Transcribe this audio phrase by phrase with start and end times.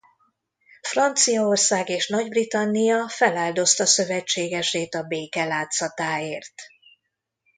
[0.81, 6.53] Franciaország és Nagy-Britannia feláldozta szövetségesét a béke látszatáért.